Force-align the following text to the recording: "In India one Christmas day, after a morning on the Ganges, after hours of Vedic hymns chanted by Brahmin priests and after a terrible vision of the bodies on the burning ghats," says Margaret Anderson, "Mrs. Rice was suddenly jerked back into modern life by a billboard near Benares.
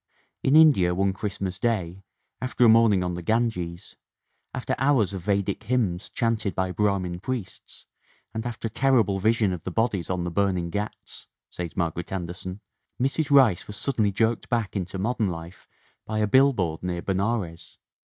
"In 0.41 0.55
India 0.55 0.95
one 0.95 1.13
Christmas 1.13 1.59
day, 1.59 2.01
after 2.41 2.65
a 2.65 2.69
morning 2.69 3.03
on 3.03 3.13
the 3.13 3.21
Ganges, 3.21 3.95
after 4.51 4.73
hours 4.79 5.13
of 5.13 5.21
Vedic 5.21 5.61
hymns 5.65 6.09
chanted 6.09 6.55
by 6.55 6.71
Brahmin 6.71 7.19
priests 7.19 7.85
and 8.33 8.43
after 8.43 8.65
a 8.67 8.71
terrible 8.71 9.19
vision 9.19 9.53
of 9.53 9.61
the 9.63 9.69
bodies 9.69 10.09
on 10.09 10.23
the 10.23 10.31
burning 10.31 10.71
ghats," 10.71 11.27
says 11.51 11.77
Margaret 11.77 12.11
Anderson, 12.11 12.61
"Mrs. 12.99 13.29
Rice 13.29 13.67
was 13.67 13.77
suddenly 13.77 14.11
jerked 14.11 14.49
back 14.49 14.75
into 14.75 14.97
modern 14.97 15.27
life 15.29 15.67
by 16.07 16.17
a 16.17 16.25
billboard 16.25 16.81
near 16.81 17.03
Benares. 17.03 17.77